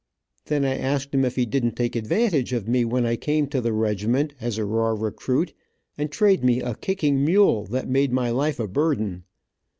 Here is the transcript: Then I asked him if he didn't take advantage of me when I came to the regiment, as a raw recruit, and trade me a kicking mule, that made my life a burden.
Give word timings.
Then 0.45 0.65
I 0.65 0.79
asked 0.79 1.13
him 1.13 1.23
if 1.23 1.35
he 1.35 1.45
didn't 1.45 1.75
take 1.75 1.95
advantage 1.95 2.53
of 2.53 2.67
me 2.67 2.83
when 2.85 3.05
I 3.05 3.15
came 3.15 3.45
to 3.49 3.61
the 3.61 3.71
regiment, 3.71 4.33
as 4.41 4.57
a 4.57 4.65
raw 4.65 4.89
recruit, 4.99 5.53
and 5.95 6.09
trade 6.11 6.43
me 6.43 6.59
a 6.59 6.73
kicking 6.73 7.23
mule, 7.23 7.65
that 7.67 7.87
made 7.87 8.11
my 8.11 8.31
life 8.31 8.59
a 8.59 8.67
burden. 8.67 9.25